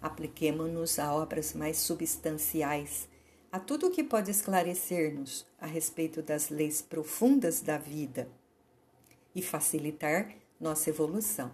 Apliquemo-nos 0.00 0.98
a 0.98 1.14
obras 1.14 1.54
mais 1.54 1.78
substanciais, 1.78 3.08
a 3.52 3.60
tudo 3.60 3.86
o 3.86 3.90
que 3.90 4.02
pode 4.02 4.32
esclarecer-nos 4.32 5.46
a 5.60 5.66
respeito 5.66 6.22
das 6.22 6.48
leis 6.48 6.82
profundas 6.82 7.60
da 7.60 7.78
vida 7.78 8.28
e 9.32 9.40
facilitar 9.40 10.41
nossa 10.62 10.88
evolução. 10.88 11.50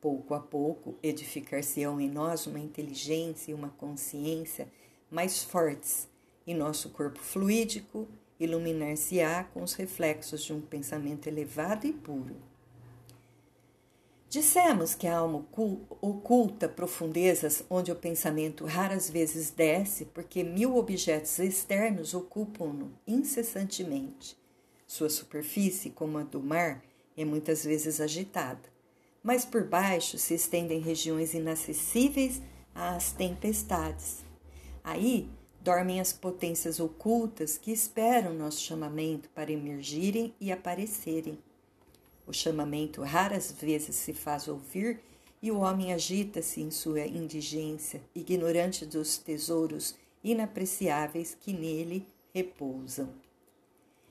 Pouco 0.00 0.34
a 0.34 0.40
pouco, 0.40 0.96
edificar-se-ão 1.00 2.00
em 2.00 2.10
nós 2.10 2.46
uma 2.46 2.58
inteligência 2.58 3.52
e 3.52 3.54
uma 3.54 3.70
consciência 3.70 4.68
mais 5.08 5.44
fortes, 5.44 6.08
e 6.44 6.52
nosso 6.52 6.90
corpo 6.90 7.20
fluídico 7.20 8.06
iluminar-se-á 8.38 9.44
com 9.44 9.62
os 9.62 9.74
reflexos 9.74 10.42
de 10.42 10.52
um 10.52 10.60
pensamento 10.60 11.28
elevado 11.28 11.86
e 11.86 11.92
puro. 11.92 12.36
Dissemos 14.28 14.94
que 14.94 15.06
a 15.06 15.18
alma 15.18 15.46
oculta 16.02 16.68
profundezas 16.68 17.64
onde 17.70 17.92
o 17.92 17.96
pensamento 17.96 18.66
raras 18.66 19.08
vezes 19.08 19.50
desce, 19.50 20.04
porque 20.04 20.42
mil 20.42 20.76
objetos 20.76 21.38
externos 21.38 22.12
ocupam-no 22.12 22.92
incessantemente. 23.06 24.36
Sua 24.86 25.08
superfície, 25.08 25.90
como 25.90 26.18
a 26.18 26.22
do 26.24 26.42
mar, 26.42 26.82
é 27.16 27.24
muitas 27.24 27.64
vezes 27.64 28.00
agitada, 28.00 28.62
mas 29.22 29.44
por 29.44 29.64
baixo 29.64 30.18
se 30.18 30.34
estendem 30.34 30.80
regiões 30.80 31.34
inacessíveis 31.34 32.40
às 32.74 33.12
tempestades. 33.12 34.24
Aí 34.84 35.28
dormem 35.60 36.00
as 36.00 36.12
potências 36.12 36.78
ocultas 36.78 37.58
que 37.58 37.72
esperam 37.72 38.32
nosso 38.34 38.60
chamamento 38.60 39.28
para 39.30 39.50
emergirem 39.50 40.32
e 40.40 40.52
aparecerem. 40.52 41.38
O 42.26 42.32
chamamento 42.32 43.02
raras 43.02 43.52
vezes 43.52 43.96
se 43.96 44.12
faz 44.12 44.46
ouvir 44.46 45.00
e 45.42 45.50
o 45.50 45.58
homem 45.58 45.92
agita-se 45.92 46.60
em 46.60 46.70
sua 46.70 47.00
indigência, 47.06 48.00
ignorante 48.14 48.86
dos 48.86 49.18
tesouros 49.18 49.94
inapreciáveis 50.22 51.36
que 51.38 51.52
nele 51.52 52.06
repousam. 52.34 53.08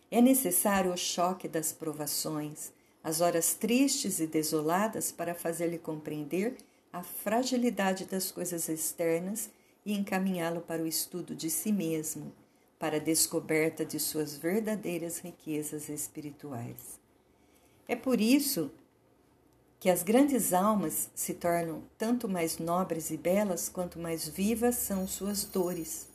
É 0.09 0.21
necessário 0.21 0.93
o 0.93 0.97
choque 0.97 1.47
das 1.47 1.73
provações, 1.73 2.71
as 3.05 3.21
horas 3.21 3.53
tristes 3.53 4.19
e 4.19 4.25
desoladas 4.25 5.11
para 5.11 5.35
fazer-lhe 5.35 5.77
compreender 5.77 6.57
a 6.91 7.03
fragilidade 7.03 8.05
das 8.05 8.31
coisas 8.31 8.67
externas 8.67 9.51
e 9.85 9.93
encaminhá-lo 9.93 10.61
para 10.61 10.81
o 10.81 10.87
estudo 10.87 11.35
de 11.35 11.51
si 11.51 11.71
mesmo, 11.71 12.33
para 12.79 12.97
a 12.97 12.99
descoberta 12.99 13.85
de 13.85 13.99
suas 13.99 14.35
verdadeiras 14.35 15.19
riquezas 15.19 15.87
espirituais. 15.87 16.99
É 17.87 17.95
por 17.95 18.19
isso 18.19 18.71
que 19.79 19.87
as 19.87 20.01
grandes 20.01 20.51
almas 20.51 21.11
se 21.13 21.35
tornam 21.35 21.83
tanto 21.99 22.27
mais 22.27 22.57
nobres 22.57 23.11
e 23.11 23.17
belas 23.17 23.69
quanto 23.69 23.99
mais 23.99 24.27
vivas 24.27 24.77
são 24.77 25.07
suas 25.07 25.43
dores. 25.43 26.07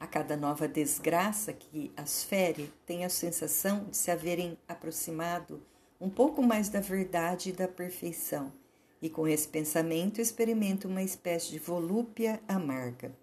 A 0.00 0.08
cada 0.08 0.36
nova 0.36 0.66
desgraça 0.66 1.52
que 1.52 1.92
as 1.96 2.24
fere, 2.24 2.72
tem 2.84 3.04
a 3.04 3.08
sensação 3.08 3.84
de 3.84 3.96
se 3.96 4.10
haverem 4.10 4.58
aproximado 4.66 5.62
um 6.00 6.10
pouco 6.10 6.42
mais 6.42 6.68
da 6.68 6.80
verdade 6.80 7.50
e 7.50 7.52
da 7.52 7.66
perfeição, 7.66 8.52
e 9.00 9.08
com 9.08 9.26
esse 9.26 9.48
pensamento 9.48 10.20
experimenta 10.20 10.88
uma 10.88 11.02
espécie 11.02 11.50
de 11.50 11.58
volúpia 11.58 12.40
amarga. 12.46 13.14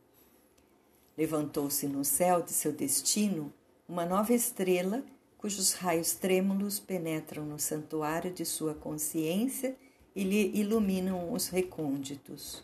Levantou-se 1.18 1.88
no 1.88 2.04
céu 2.04 2.42
de 2.42 2.52
seu 2.52 2.72
destino 2.72 3.54
uma 3.88 4.06
nova 4.06 4.34
estrela 4.34 5.04
cujos 5.44 5.74
raios 5.74 6.14
trêmulos 6.14 6.80
penetram 6.80 7.46
no 7.46 7.60
santuário 7.60 8.32
de 8.32 8.46
sua 8.46 8.74
consciência 8.74 9.76
e 10.16 10.24
lhe 10.24 10.58
iluminam 10.58 11.34
os 11.34 11.50
recônditos. 11.50 12.64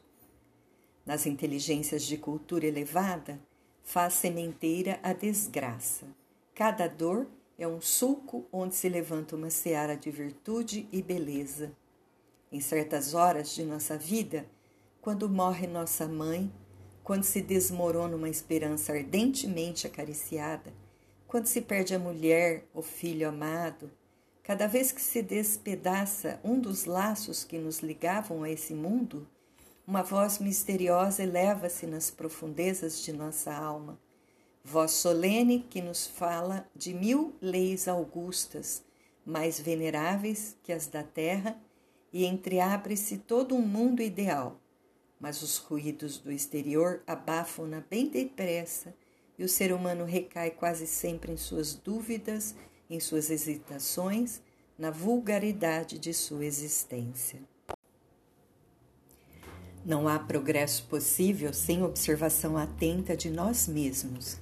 Nas 1.05 1.25
inteligências 1.25 2.03
de 2.03 2.17
cultura 2.17 2.65
elevada, 2.65 3.37
faz 3.83 4.13
sementeira 4.13 4.97
a 5.03 5.11
desgraça. 5.11 6.05
Cada 6.55 6.87
dor 6.87 7.27
é 7.59 7.67
um 7.67 7.81
sulco 7.81 8.47
onde 8.53 8.73
se 8.73 8.87
levanta 8.87 9.35
uma 9.35 9.49
seara 9.49 9.97
de 9.97 10.09
virtude 10.09 10.87
e 10.93 11.01
beleza. 11.01 11.73
Em 12.49 12.61
certas 12.61 13.13
horas 13.13 13.53
de 13.53 13.63
nossa 13.63 13.97
vida, 13.97 14.45
quando 15.01 15.29
morre 15.29 15.67
nossa 15.67 16.07
mãe, 16.07 16.49
quando 17.03 17.23
se 17.23 17.41
desmorona 17.41 18.15
uma 18.15 18.29
esperança 18.29 18.93
ardentemente 18.93 19.85
acariciada, 19.85 20.73
quando 21.27 21.47
se 21.47 21.59
perde 21.61 21.93
a 21.93 21.99
mulher, 21.99 22.65
o 22.73 22.81
filho 22.81 23.27
amado, 23.27 23.91
cada 24.41 24.65
vez 24.65 24.93
que 24.93 25.01
se 25.01 25.21
despedaça 25.21 26.39
um 26.43 26.59
dos 26.59 26.85
laços 26.85 27.43
que 27.43 27.57
nos 27.59 27.79
ligavam 27.79 28.41
a 28.41 28.49
esse 28.49 28.73
mundo, 28.73 29.27
uma 29.85 30.01
voz 30.01 30.39
misteriosa 30.39 31.23
eleva-se 31.23 31.85
nas 31.85 32.09
profundezas 32.09 33.01
de 33.01 33.11
nossa 33.11 33.53
alma. 33.53 33.99
Voz 34.63 34.91
solene 34.91 35.65
que 35.69 35.81
nos 35.81 36.05
fala 36.05 36.69
de 36.75 36.93
mil 36.93 37.33
leis 37.41 37.87
augustas, 37.87 38.83
mais 39.25 39.59
veneráveis 39.59 40.57
que 40.61 40.73
as 40.73 40.87
da 40.87 41.03
terra, 41.03 41.59
e 42.11 42.25
entreabre-se 42.25 43.17
todo 43.17 43.55
um 43.55 43.61
mundo 43.61 44.01
ideal. 44.01 44.59
Mas 45.19 45.41
os 45.41 45.57
ruídos 45.57 46.17
do 46.17 46.31
exterior 46.31 47.01
abafam-na 47.05 47.81
bem 47.81 48.07
depressa 48.09 48.93
e 49.37 49.43
o 49.43 49.49
ser 49.49 49.71
humano 49.71 50.05
recai 50.05 50.51
quase 50.51 50.87
sempre 50.87 51.31
em 51.31 51.37
suas 51.37 51.73
dúvidas, 51.73 52.55
em 52.89 52.99
suas 52.99 53.29
hesitações, 53.29 54.41
na 54.77 54.91
vulgaridade 54.91 55.99
de 55.99 56.13
sua 56.13 56.45
existência. 56.45 57.39
Não 59.85 60.07
há 60.07 60.19
progresso 60.19 60.83
possível 60.85 61.53
sem 61.53 61.83
observação 61.83 62.57
atenta 62.57 63.15
de 63.15 63.29
nós 63.29 63.67
mesmos. 63.67 64.37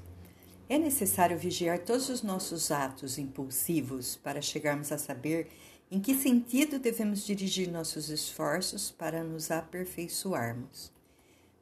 É 0.69 0.77
necessário 0.77 1.37
vigiar 1.37 1.79
todos 1.79 2.09
os 2.09 2.21
nossos 2.21 2.71
atos 2.71 3.17
impulsivos 3.17 4.17
para 4.17 4.41
chegarmos 4.41 4.91
a 4.91 4.97
saber 4.97 5.47
em 5.89 6.01
que 6.01 6.13
sentido 6.13 6.77
devemos 6.77 7.25
dirigir 7.25 7.71
nossos 7.71 8.09
esforços 8.09 8.91
para 8.91 9.23
nos 9.23 9.49
aperfeiçoarmos. 9.49 10.91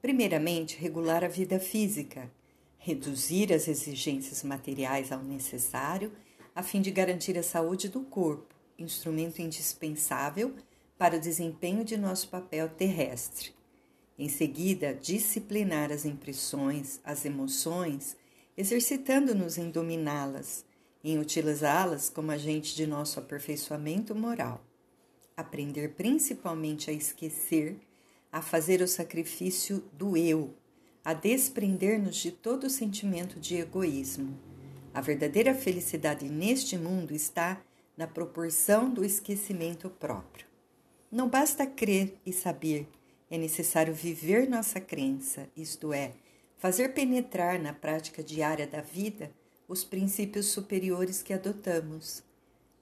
Primeiramente, 0.01 0.77
regular 0.77 1.23
a 1.23 1.27
vida 1.27 1.59
física, 1.59 2.31
reduzir 2.79 3.53
as 3.53 3.67
exigências 3.67 4.41
materiais 4.41 5.11
ao 5.11 5.21
necessário, 5.21 6.11
a 6.55 6.63
fim 6.63 6.81
de 6.81 6.89
garantir 6.89 7.37
a 7.37 7.43
saúde 7.43 7.89
do 7.89 8.01
corpo, 8.01 8.55
instrumento 8.79 9.39
indispensável 9.39 10.55
para 10.97 11.17
o 11.17 11.19
desempenho 11.19 11.85
de 11.85 11.95
nosso 11.95 12.29
papel 12.29 12.69
terrestre. 12.69 13.53
Em 14.17 14.29
seguida, 14.29 14.95
disciplinar 14.95 15.91
as 15.91 16.05
impressões, 16.05 16.99
as 17.03 17.25
emoções, 17.25 18.15
exercitando-nos 18.57 19.57
em 19.57 19.69
dominá-las, 19.69 20.65
em 21.03 21.19
utilizá-las 21.19 22.09
como 22.09 22.31
agente 22.31 22.75
de 22.75 22.87
nosso 22.87 23.19
aperfeiçoamento 23.19 24.15
moral. 24.15 24.63
Aprender 25.35 25.93
principalmente 25.93 26.89
a 26.89 26.93
esquecer, 26.93 27.77
a 28.31 28.41
fazer 28.41 28.81
o 28.81 28.87
sacrifício 28.87 29.83
do 29.93 30.17
eu, 30.17 30.53
a 31.03 31.13
desprender-nos 31.13 32.15
de 32.15 32.31
todo 32.31 32.69
sentimento 32.69 33.39
de 33.39 33.57
egoísmo. 33.57 34.37
A 34.93 35.01
verdadeira 35.01 35.53
felicidade 35.53 36.27
neste 36.29 36.77
mundo 36.77 37.13
está 37.13 37.61
na 37.97 38.07
proporção 38.07 38.89
do 38.89 39.05
esquecimento 39.05 39.89
próprio. 39.89 40.47
Não 41.11 41.29
basta 41.29 41.65
crer 41.65 42.17
e 42.25 42.33
saber, 42.33 42.87
é 43.29 43.37
necessário 43.37 43.93
viver 43.93 44.49
nossa 44.49 44.79
crença, 44.79 45.47
isto 45.55 45.93
é, 45.93 46.13
fazer 46.57 46.89
penetrar 46.89 47.59
na 47.59 47.73
prática 47.73 48.23
diária 48.23 48.65
da 48.65 48.81
vida 48.81 49.31
os 49.67 49.83
princípios 49.83 50.47
superiores 50.47 51.21
que 51.21 51.33
adotamos. 51.33 52.23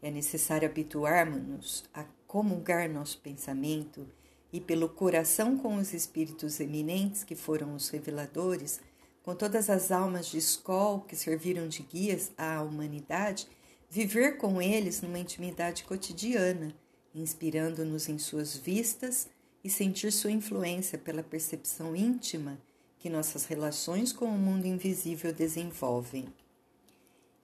É 0.02 0.12
necessário 0.12 0.68
habituarmos-nos 0.68 1.84
a 1.94 2.06
comungar 2.28 2.90
nosso 2.90 3.20
pensamento 3.20 4.08
e, 4.52 4.60
pelo 4.60 4.90
coração 4.90 5.58
com 5.58 5.78
os 5.78 5.94
espíritos 5.94 6.60
eminentes 6.60 7.24
que 7.24 7.36
foram 7.36 7.74
os 7.74 7.90
reveladores, 7.90 8.82
com 9.24 9.34
todas 9.34 9.70
as 9.70 9.92
almas 9.92 10.28
de 10.28 10.38
escola 10.38 11.04
que 11.08 11.16
serviram 11.16 11.68
de 11.68 11.82
guias 11.84 12.32
à 12.38 12.62
humanidade, 12.62 13.48
viver 13.90 14.38
com 14.38 14.62
eles 14.62 15.02
numa 15.02 15.20
intimidade 15.20 15.86
cotidiana, 15.86 16.76
inspirando-nos 17.16 18.10
em 18.10 18.18
suas 18.18 18.56
vistas 18.58 19.30
e 19.64 19.70
sentir 19.70 20.12
sua 20.12 20.32
influência 20.32 20.98
pela 20.98 21.24
percepção 21.24 21.96
íntima 21.96 22.60
que 23.04 23.10
nossas 23.10 23.44
relações 23.44 24.14
com 24.14 24.24
o 24.24 24.38
mundo 24.38 24.66
invisível 24.66 25.34
desenvolvem. 25.34 26.34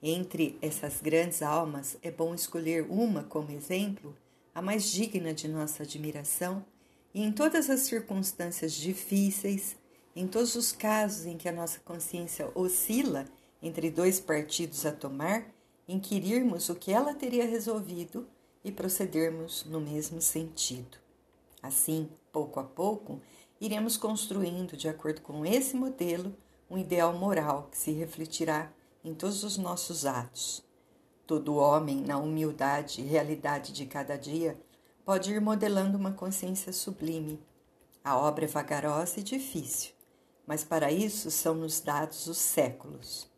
Entre 0.02 0.58
essas 0.62 1.02
grandes 1.02 1.42
almas, 1.42 1.98
é 2.00 2.10
bom 2.10 2.34
escolher 2.34 2.86
uma 2.88 3.24
como 3.24 3.50
exemplo, 3.50 4.16
a 4.54 4.62
mais 4.62 4.90
digna 4.90 5.34
de 5.34 5.46
nossa 5.48 5.82
admiração, 5.82 6.64
e 7.12 7.22
em 7.22 7.30
todas 7.30 7.68
as 7.68 7.80
circunstâncias 7.80 8.72
difíceis, 8.72 9.76
em 10.16 10.26
todos 10.26 10.54
os 10.54 10.72
casos 10.72 11.26
em 11.26 11.36
que 11.36 11.46
a 11.46 11.52
nossa 11.52 11.78
consciência 11.80 12.50
oscila 12.54 13.26
entre 13.62 13.90
dois 13.90 14.18
partidos 14.18 14.86
a 14.86 14.92
tomar, 14.92 15.44
inquirirmos 15.86 16.70
o 16.70 16.74
que 16.74 16.90
ela 16.90 17.12
teria 17.12 17.44
resolvido 17.44 18.26
e 18.64 18.72
procedermos 18.72 19.66
no 19.66 19.78
mesmo 19.78 20.22
sentido. 20.22 20.96
Assim, 21.62 22.08
pouco 22.32 22.58
a 22.60 22.64
pouco, 22.64 23.20
iremos 23.60 23.96
construindo, 23.96 24.76
de 24.76 24.88
acordo 24.88 25.20
com 25.20 25.44
esse 25.44 25.76
modelo, 25.76 26.34
um 26.70 26.78
ideal 26.78 27.12
moral 27.12 27.68
que 27.70 27.76
se 27.76 27.90
refletirá 27.92 28.72
em 29.04 29.12
todos 29.12 29.44
os 29.44 29.58
nossos 29.58 30.06
atos. 30.06 30.64
Todo 31.26 31.56
homem, 31.56 32.00
na 32.00 32.16
humildade 32.16 33.00
e 33.00 33.04
realidade 33.04 33.72
de 33.72 33.84
cada 33.84 34.16
dia, 34.16 34.58
pode 35.04 35.32
ir 35.32 35.40
modelando 35.40 35.98
uma 35.98 36.12
consciência 36.12 36.72
sublime. 36.72 37.38
A 38.02 38.16
obra 38.16 38.46
é 38.46 38.48
vagarosa 38.48 39.20
e 39.20 39.22
difícil, 39.22 39.92
mas 40.46 40.64
para 40.64 40.90
isso 40.90 41.30
são-nos 41.30 41.80
dados 41.80 42.26
os 42.26 42.38
séculos. 42.38 43.28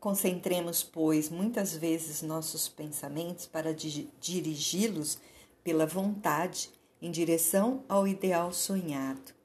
Concentremos, 0.00 0.82
pois, 0.82 1.28
muitas 1.28 1.76
vezes 1.76 2.22
nossos 2.22 2.68
pensamentos 2.68 3.46
para 3.46 3.74
dirigi-los 3.74 5.18
pela 5.62 5.86
vontade 5.86 6.70
em 7.00 7.10
direção 7.10 7.84
ao 7.88 8.08
ideal 8.08 8.52
sonhado. 8.52 9.39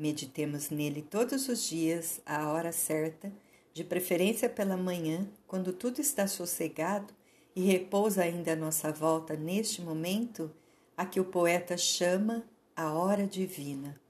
Meditemos 0.00 0.70
nele 0.70 1.02
todos 1.02 1.46
os 1.50 1.68
dias, 1.68 2.22
à 2.24 2.50
hora 2.50 2.72
certa 2.72 3.30
de 3.74 3.84
preferência 3.84 4.48
pela 4.48 4.74
manhã, 4.74 5.28
quando 5.46 5.74
tudo 5.74 6.00
está 6.00 6.26
sossegado 6.26 7.12
e 7.54 7.66
repousa 7.66 8.22
ainda 8.22 8.54
a 8.54 8.56
nossa 8.56 8.90
volta 8.90 9.36
neste 9.36 9.82
momento, 9.82 10.50
a 10.96 11.04
que 11.04 11.20
o 11.20 11.24
poeta 11.26 11.76
chama 11.76 12.42
a 12.74 12.94
hora 12.94 13.26
divina, 13.26 14.00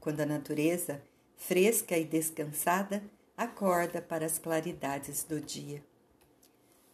quando 0.00 0.22
a 0.22 0.26
natureza, 0.26 1.02
fresca 1.36 1.98
e 1.98 2.04
descansada, 2.06 3.02
acorda 3.36 4.00
para 4.00 4.24
as 4.24 4.38
claridades 4.38 5.22
do 5.22 5.38
dia. 5.38 5.84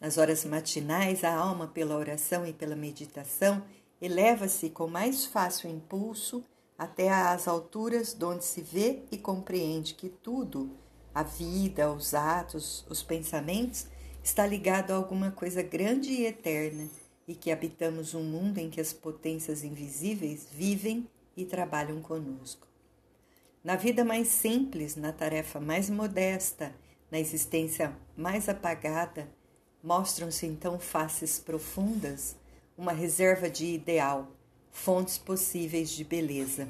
Nas 0.00 0.18
horas 0.18 0.44
matinais, 0.44 1.22
a 1.22 1.32
alma, 1.32 1.68
pela 1.68 1.96
oração 1.96 2.44
e 2.44 2.52
pela 2.52 2.75
meditação, 2.75 3.62
eleva-se 4.00 4.68
com 4.68 4.88
mais 4.88 5.25
fácil 5.25 5.70
impulso 5.70 6.42
até 6.79 7.11
às 7.11 7.47
alturas 7.47 8.14
donde 8.14 8.45
se 8.45 8.61
vê 8.61 9.02
e 9.11 9.19
compreende 9.19 9.95
que 9.95 10.09
tudo 10.09 10.71
a 11.14 11.23
vida, 11.23 11.93
os 11.93 12.14
atos, 12.14 12.85
os 12.88 13.02
pensamentos, 13.02 13.87
está 14.23 14.47
ligado 14.47 14.93
a 14.93 14.97
alguma 14.97 15.31
coisa 15.31 15.62
grande 15.62 16.11
e 16.11 16.26
eterna 16.26 16.88
e 17.26 17.35
que 17.35 17.50
habitamos 17.50 18.14
um 18.14 18.23
mundo 18.23 18.59
em 18.59 18.71
que 18.71 18.81
as 18.81 18.93
potências 18.93 19.62
invisíveis 19.62 20.47
vivem 20.50 21.08
e 21.37 21.45
trabalham 21.45 22.00
conosco. 22.00 22.67
Na 23.63 23.76
vida 23.76 24.04
mais 24.04 24.28
simples, 24.28 24.97
na 24.97 25.13
tarefa 25.13 25.61
mais 25.61 25.89
modesta, 25.89 26.75
na 27.11 27.21
existência 27.21 27.97
mais 28.17 28.49
apagada, 28.49 29.28
mostram-se 29.82 30.47
então 30.47 30.78
faces 30.78 31.39
profundas, 31.39 32.37
uma 32.76 32.93
reserva 32.93 33.49
de 33.50 33.67
ideal, 33.67 34.28
fontes 34.73 35.19
possíveis 35.19 35.91
de 35.91 36.02
beleza. 36.02 36.67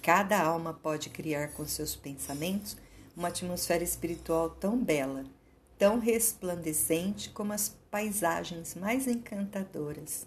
Cada 0.00 0.40
alma 0.40 0.74
pode 0.74 1.08
criar 1.08 1.48
com 1.48 1.66
seus 1.66 1.96
pensamentos 1.96 2.76
uma 3.16 3.28
atmosfera 3.28 3.82
espiritual 3.82 4.50
tão 4.50 4.78
bela, 4.78 5.24
tão 5.78 5.98
resplandecente 5.98 7.30
como 7.30 7.52
as 7.52 7.74
paisagens 7.90 8.74
mais 8.74 9.08
encantadoras. 9.08 10.26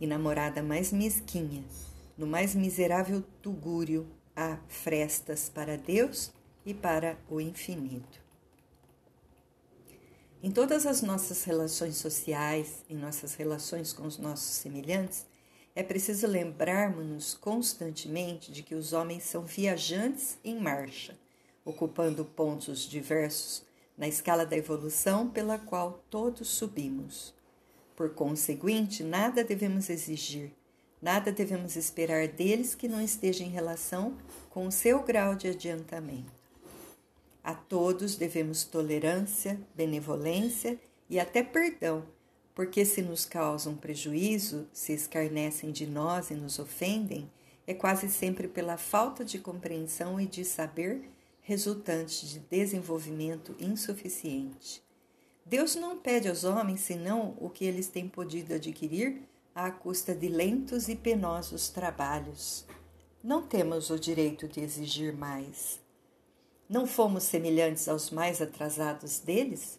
E 0.00 0.06
na 0.06 0.18
morada 0.18 0.62
mais 0.62 0.92
mesquinha, 0.92 1.64
no 2.16 2.26
mais 2.26 2.54
miserável 2.54 3.24
tugúrio, 3.40 4.06
há 4.36 4.58
frestas 4.68 5.48
para 5.48 5.76
Deus 5.76 6.30
e 6.64 6.74
para 6.74 7.16
o 7.30 7.40
infinito. 7.40 8.20
Em 10.42 10.50
todas 10.50 10.86
as 10.86 11.02
nossas 11.02 11.44
relações 11.44 11.96
sociais, 11.96 12.84
em 12.90 12.96
nossas 12.96 13.34
relações 13.34 13.92
com 13.92 14.06
os 14.06 14.18
nossos 14.18 14.56
semelhantes, 14.56 15.24
é 15.74 15.82
preciso 15.82 16.26
lembrarmos-nos 16.26 17.34
constantemente 17.34 18.52
de 18.52 18.62
que 18.62 18.74
os 18.74 18.92
homens 18.92 19.24
são 19.24 19.44
viajantes 19.44 20.38
em 20.44 20.58
marcha 20.58 21.16
ocupando 21.64 22.24
pontos 22.24 22.88
diversos 22.88 23.64
na 23.96 24.08
escala 24.08 24.44
da 24.44 24.56
evolução 24.56 25.28
pela 25.28 25.58
qual 25.58 26.04
todos 26.10 26.48
subimos. 26.48 27.34
Por 27.94 28.10
conseguinte, 28.14 29.04
nada 29.04 29.44
devemos 29.44 29.88
exigir, 29.88 30.52
nada 31.00 31.30
devemos 31.30 31.76
esperar 31.76 32.26
deles 32.26 32.74
que 32.74 32.88
não 32.88 33.00
esteja 33.00 33.44
em 33.44 33.50
relação 33.50 34.16
com 34.50 34.66
o 34.66 34.72
seu 34.72 35.02
grau 35.02 35.34
de 35.34 35.48
adiantamento. 35.48 36.32
A 37.44 37.54
todos 37.54 38.16
devemos 38.16 38.64
tolerância, 38.64 39.60
benevolência 39.74 40.78
e 41.10 41.18
até 41.18 41.42
perdão, 41.42 42.04
porque 42.54 42.84
se 42.84 43.02
nos 43.02 43.24
causam 43.24 43.74
prejuízo, 43.74 44.66
se 44.72 44.92
escarnecem 44.92 45.70
de 45.70 45.86
nós 45.86 46.30
e 46.30 46.34
nos 46.34 46.58
ofendem, 46.58 47.30
é 47.66 47.72
quase 47.72 48.08
sempre 48.08 48.48
pela 48.48 48.76
falta 48.76 49.24
de 49.24 49.38
compreensão 49.38 50.20
e 50.20 50.26
de 50.26 50.44
saber 50.44 51.08
resultantes 51.40 52.28
de 52.28 52.38
desenvolvimento 52.38 53.54
insuficiente. 53.58 54.82
Deus 55.44 55.74
não 55.74 55.98
pede 55.98 56.28
aos 56.28 56.44
homens 56.44 56.80
senão 56.80 57.36
o 57.40 57.50
que 57.50 57.64
eles 57.64 57.88
têm 57.88 58.08
podido 58.08 58.54
adquirir 58.54 59.22
à 59.54 59.70
custa 59.70 60.14
de 60.14 60.28
lentos 60.28 60.88
e 60.88 60.94
penosos 60.94 61.68
trabalhos. 61.68 62.64
Não 63.22 63.42
temos 63.42 63.90
o 63.90 63.98
direito 63.98 64.46
de 64.46 64.60
exigir 64.60 65.12
mais. 65.12 65.80
Não 66.68 66.86
fomos 66.86 67.24
semelhantes 67.24 67.88
aos 67.88 68.10
mais 68.10 68.40
atrasados 68.40 69.18
deles? 69.18 69.78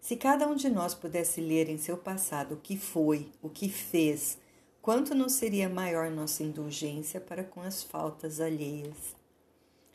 Se 0.00 0.16
cada 0.16 0.48
um 0.48 0.54
de 0.54 0.68
nós 0.70 0.94
pudesse 0.94 1.40
ler 1.40 1.68
em 1.68 1.76
seu 1.76 1.96
passado 1.96 2.54
o 2.54 2.60
que 2.60 2.76
foi, 2.76 3.28
o 3.42 3.50
que 3.50 3.68
fez, 3.68 4.38
quanto 4.80 5.14
não 5.14 5.28
seria 5.28 5.68
maior 5.68 6.10
nossa 6.10 6.42
indulgência 6.42 7.20
para 7.20 7.44
com 7.44 7.60
as 7.60 7.82
faltas 7.82 8.40
alheias? 8.40 9.14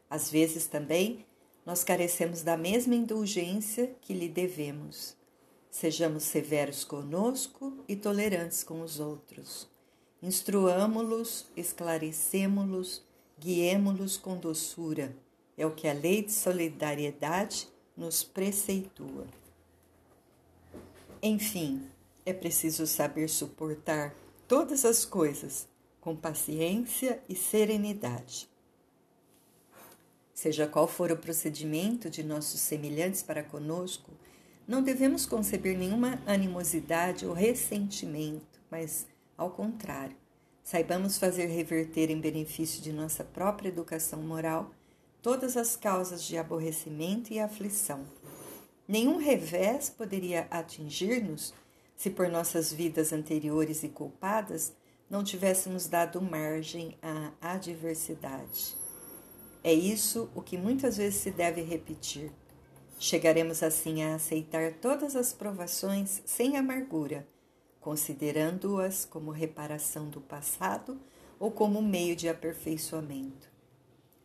Às 0.07 0.29
vezes 0.29 0.67
também 0.67 1.25
nós 1.65 1.83
carecemos 1.83 2.43
da 2.43 2.55
mesma 2.55 2.93
indulgência 2.93 3.95
que 3.99 4.13
lhe 4.13 4.29
devemos. 4.29 5.17
Sejamos 5.71 6.23
severos 6.23 6.83
conosco 6.83 7.83
e 7.87 7.95
tolerantes 7.95 8.63
com 8.63 8.81
os 8.81 8.99
outros. 8.99 9.67
Instruamo-los, 10.21 11.47
esclarecemo-los, 11.57 13.03
guiemo-los 13.39 14.17
com 14.17 14.37
doçura. 14.37 15.15
É 15.57 15.65
o 15.65 15.71
que 15.71 15.87
a 15.87 15.93
lei 15.93 16.21
de 16.21 16.31
solidariedade 16.31 17.67
nos 17.97 18.23
preceitua. 18.23 19.25
Enfim, 21.27 21.81
é 22.23 22.31
preciso 22.31 22.85
saber 22.85 23.29
suportar 23.29 24.13
todas 24.47 24.85
as 24.85 25.03
coisas 25.03 25.67
com 25.99 26.15
paciência 26.15 27.19
e 27.27 27.35
serenidade. 27.35 28.47
Seja 30.35 30.67
qual 30.67 30.87
for 30.87 31.11
o 31.11 31.17
procedimento 31.17 32.11
de 32.11 32.21
nossos 32.21 32.61
semelhantes 32.61 33.23
para 33.23 33.41
conosco, 33.41 34.11
não 34.67 34.83
devemos 34.83 35.25
conceber 35.25 35.75
nenhuma 35.75 36.21
animosidade 36.27 37.25
ou 37.25 37.33
ressentimento, 37.33 38.61
mas, 38.69 39.07
ao 39.35 39.49
contrário, 39.49 40.15
saibamos 40.63 41.17
fazer 41.17 41.47
reverter 41.47 42.11
em 42.11 42.21
benefício 42.21 42.83
de 42.83 42.93
nossa 42.93 43.23
própria 43.23 43.69
educação 43.69 44.21
moral 44.21 44.69
todas 45.23 45.57
as 45.57 45.75
causas 45.75 46.23
de 46.23 46.37
aborrecimento 46.37 47.33
e 47.33 47.39
aflição. 47.39 48.05
Nenhum 48.87 49.17
revés 49.17 49.89
poderia 49.89 50.47
atingir-nos 50.51 51.53
se 51.95 52.09
por 52.09 52.29
nossas 52.29 52.71
vidas 52.71 53.11
anteriores 53.11 53.83
e 53.83 53.89
culpadas 53.89 54.73
não 55.09 55.23
tivéssemos 55.23 55.87
dado 55.87 56.21
margem 56.21 56.97
à 57.01 57.31
adversidade. 57.41 58.75
É 59.63 59.73
isso 59.73 60.29
o 60.35 60.41
que 60.41 60.57
muitas 60.57 60.97
vezes 60.97 61.19
se 61.19 61.31
deve 61.31 61.61
repetir. 61.61 62.31
Chegaremos 62.99 63.63
assim 63.63 64.03
a 64.03 64.15
aceitar 64.15 64.73
todas 64.73 65.15
as 65.15 65.33
provações 65.33 66.21
sem 66.25 66.55
amargura, 66.55 67.27
considerando-as 67.81 69.05
como 69.05 69.31
reparação 69.31 70.09
do 70.09 70.21
passado 70.21 70.99
ou 71.39 71.51
como 71.51 71.81
meio 71.81 72.15
de 72.15 72.29
aperfeiçoamento. 72.29 73.49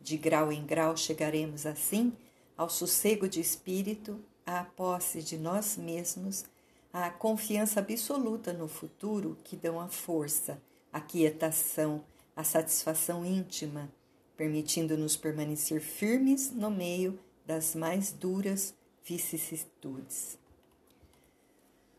De 0.01 0.16
grau 0.16 0.53
em 0.53 0.64
grau 0.64 0.96
chegaremos 0.96 1.66
assim 1.66 2.12
ao 2.57 2.68
sossego 2.68 3.29
de 3.29 3.40
espírito, 3.40 4.23
à 4.46 4.64
posse 4.64 5.22
de 5.22 5.37
nós 5.37 5.76
mesmos, 5.76 6.44
à 6.92 7.11
confiança 7.11 7.81
absoluta 7.81 8.53
no 8.53 8.68
futuro 8.68 9.37
que 9.44 9.57
dão 9.57 9.81
a 9.81 9.88
força, 9.88 10.61
a 10.92 11.00
quietação, 11.00 12.05
a 12.35 12.44
satisfação 12.44 13.24
íntima 13.24 13.90
permitindo-nos 14.40 15.18
permanecer 15.18 15.83
firmes 15.83 16.50
no 16.50 16.70
meio 16.70 17.20
das 17.46 17.74
mais 17.74 18.11
duras 18.11 18.72
vicissitudes. 19.05 20.38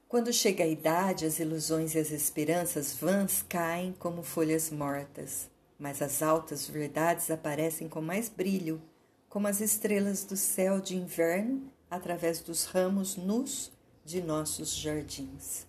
Quando 0.07 0.33
chega 0.33 0.63
a 0.63 0.67
idade, 0.67 1.23
as 1.23 1.37
ilusões 1.37 1.93
e 1.93 1.99
as 1.99 2.09
esperanças 2.09 2.95
vãs 2.95 3.45
caem 3.47 3.93
como 3.99 4.23
folhas 4.23 4.71
mortas, 4.71 5.51
mas 5.77 6.01
as 6.01 6.23
altas 6.23 6.67
verdades 6.67 7.29
aparecem 7.29 7.87
com 7.87 8.01
mais 8.01 8.27
brilho, 8.27 8.81
como 9.29 9.47
as 9.47 9.61
estrelas 9.61 10.23
do 10.23 10.35
céu 10.35 10.81
de 10.81 10.97
inverno 10.97 11.71
através 11.91 12.41
dos 12.41 12.65
ramos 12.65 13.15
nus 13.15 13.71
de 14.03 14.19
nossos 14.23 14.75
jardins. 14.75 15.67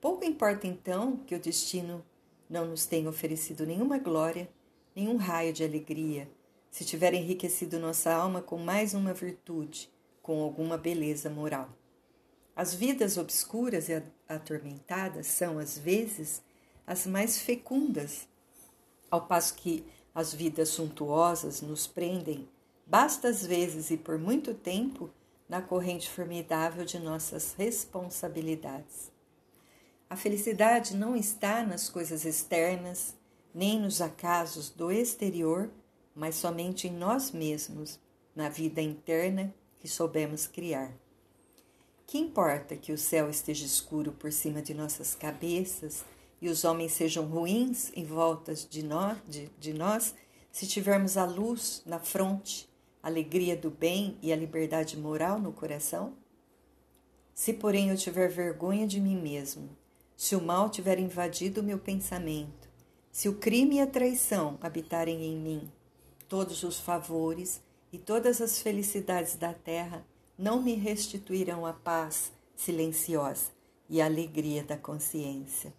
Pouco 0.00 0.24
importa 0.24 0.66
então 0.66 1.16
que 1.16 1.34
o 1.34 1.40
destino 1.40 2.04
não 2.48 2.66
nos 2.66 2.84
tenha 2.84 3.08
oferecido 3.08 3.64
nenhuma 3.64 3.96
glória 3.96 4.46
nenhum 4.94 5.16
raio 5.16 5.52
de 5.52 5.64
alegria, 5.64 6.28
se 6.70 6.84
tiver 6.84 7.14
enriquecido 7.14 7.78
nossa 7.78 8.12
alma 8.12 8.42
com 8.42 8.58
mais 8.58 8.94
uma 8.94 9.12
virtude, 9.12 9.90
com 10.22 10.42
alguma 10.42 10.76
beleza 10.76 11.30
moral. 11.30 11.70
As 12.54 12.74
vidas 12.74 13.16
obscuras 13.16 13.88
e 13.88 14.02
atormentadas 14.28 15.26
são, 15.26 15.58
às 15.58 15.78
vezes, 15.78 16.42
as 16.86 17.06
mais 17.06 17.40
fecundas, 17.40 18.28
ao 19.10 19.26
passo 19.26 19.54
que 19.54 19.84
as 20.14 20.34
vidas 20.34 20.68
suntuosas 20.68 21.62
nos 21.62 21.86
prendem, 21.86 22.48
basta 22.90 23.28
às 23.28 23.46
vezes 23.46 23.92
e 23.92 23.96
por 23.96 24.18
muito 24.18 24.52
tempo, 24.52 25.08
na 25.48 25.62
corrente 25.62 26.10
formidável 26.10 26.84
de 26.84 26.98
nossas 26.98 27.54
responsabilidades. 27.56 29.10
A 30.08 30.16
felicidade 30.16 30.96
não 30.96 31.16
está 31.16 31.64
nas 31.64 31.88
coisas 31.88 32.24
externas, 32.24 33.14
nem 33.54 33.80
nos 33.80 34.00
acasos 34.00 34.70
do 34.70 34.90
exterior, 34.90 35.70
mas 36.14 36.34
somente 36.34 36.88
em 36.88 36.92
nós 36.92 37.30
mesmos, 37.30 37.98
na 38.34 38.48
vida 38.48 38.82
interna 38.82 39.54
que 39.78 39.88
soubemos 39.88 40.48
criar. 40.48 40.92
Que 42.06 42.18
importa 42.18 42.76
que 42.76 42.92
o 42.92 42.98
céu 42.98 43.30
esteja 43.30 43.64
escuro 43.64 44.12
por 44.12 44.32
cima 44.32 44.60
de 44.60 44.74
nossas 44.74 45.14
cabeças 45.14 46.04
e 46.40 46.48
os 46.48 46.64
homens 46.64 46.92
sejam 46.92 47.24
ruins 47.26 47.92
em 47.94 48.04
volta 48.04 48.54
de 48.54 48.82
nós, 48.82 49.16
de, 49.28 49.48
de 49.58 49.72
nós 49.72 50.14
se 50.50 50.66
tivermos 50.66 51.16
a 51.16 51.24
luz 51.24 51.82
na 51.86 52.00
fronte, 52.00 52.69
alegria 53.02 53.56
do 53.56 53.70
bem 53.70 54.18
e 54.22 54.32
a 54.32 54.36
liberdade 54.36 54.96
moral 54.96 55.38
no 55.38 55.52
coração? 55.52 56.14
Se, 57.34 57.52
porém, 57.52 57.90
eu 57.90 57.96
tiver 57.96 58.28
vergonha 58.28 58.86
de 58.86 59.00
mim 59.00 59.16
mesmo, 59.16 59.70
se 60.16 60.36
o 60.36 60.42
mal 60.42 60.68
tiver 60.68 60.98
invadido 60.98 61.60
o 61.60 61.64
meu 61.64 61.78
pensamento, 61.78 62.68
se 63.10 63.28
o 63.28 63.34
crime 63.34 63.76
e 63.76 63.80
a 63.80 63.86
traição 63.86 64.58
habitarem 64.60 65.24
em 65.24 65.36
mim, 65.36 65.70
todos 66.28 66.62
os 66.62 66.78
favores 66.78 67.62
e 67.92 67.98
todas 67.98 68.40
as 68.40 68.60
felicidades 68.60 69.36
da 69.36 69.52
terra 69.52 70.06
não 70.38 70.62
me 70.62 70.74
restituirão 70.74 71.66
a 71.66 71.72
paz 71.72 72.32
silenciosa 72.54 73.50
e 73.88 74.00
a 74.00 74.04
alegria 74.04 74.62
da 74.62 74.76
consciência. 74.76 75.72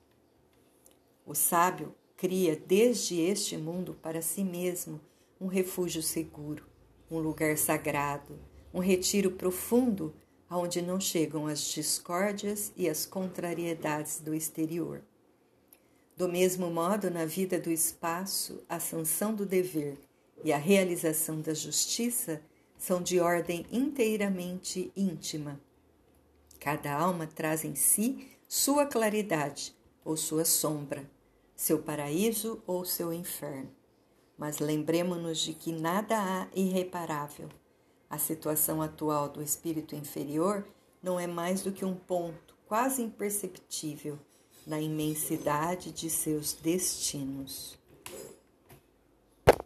O 1.25 1.33
sábio 1.33 1.95
cria 2.17 2.55
desde 2.55 3.19
este 3.19 3.55
mundo 3.57 3.95
para 4.01 4.21
si 4.21 4.43
mesmo 4.43 4.99
um 5.39 5.47
refúgio 5.47 6.03
seguro, 6.03 6.65
um 7.11 7.19
lugar 7.19 7.57
sagrado, 7.57 8.39
um 8.73 8.79
retiro 8.79 9.31
profundo 9.31 10.13
aonde 10.49 10.81
não 10.81 10.99
chegam 10.99 11.47
as 11.47 11.61
discórdias 11.61 12.71
e 12.75 12.89
as 12.89 13.05
contrariedades 13.05 14.19
do 14.19 14.33
exterior. 14.33 15.01
Do 16.15 16.27
mesmo 16.27 16.69
modo, 16.69 17.09
na 17.09 17.25
vida 17.25 17.59
do 17.59 17.71
espaço, 17.71 18.63
a 18.67 18.79
sanção 18.79 19.33
do 19.33 19.45
dever 19.45 19.97
e 20.43 20.51
a 20.51 20.57
realização 20.57 21.41
da 21.41 21.53
justiça 21.53 22.41
são 22.77 23.01
de 23.01 23.19
ordem 23.19 23.65
inteiramente 23.71 24.91
íntima. 24.95 25.59
Cada 26.59 26.93
alma 26.93 27.27
traz 27.27 27.63
em 27.63 27.75
si 27.75 28.27
sua 28.47 28.85
claridade 28.85 29.75
ou 30.03 30.17
sua 30.17 30.43
sombra, 30.43 31.09
seu 31.55 31.79
paraíso 31.79 32.61
ou 32.67 32.83
seu 32.83 33.13
inferno. 33.13 33.80
Mas 34.41 34.57
lembremos-nos 34.57 35.37
de 35.37 35.53
que 35.53 35.71
nada 35.71 36.17
há 36.17 36.47
irreparável. 36.55 37.47
A 38.09 38.17
situação 38.17 38.81
atual 38.81 39.29
do 39.29 39.39
espírito 39.39 39.95
inferior 39.95 40.65
não 40.99 41.19
é 41.19 41.27
mais 41.27 41.61
do 41.61 41.71
que 41.71 41.85
um 41.85 41.93
ponto 41.93 42.55
quase 42.65 43.03
imperceptível 43.03 44.17
na 44.65 44.81
imensidade 44.81 45.91
de 45.91 46.09
seus 46.09 46.53
destinos. 46.53 47.77